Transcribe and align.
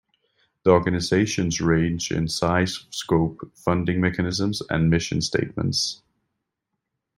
The 0.63 0.71
organizations 0.71 1.61
range 1.61 2.09
in 2.11 2.27
size, 2.27 2.87
scope, 2.89 3.51
funding 3.55 4.01
mechanisms, 4.01 4.63
and 4.67 4.89
mission 4.89 5.21
statements. 5.21 6.01